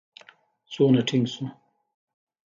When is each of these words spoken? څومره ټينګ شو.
څومره 0.71 1.01
ټينګ 1.07 1.25
شو. 1.33 1.45